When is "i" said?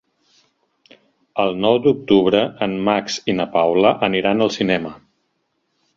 3.35-3.39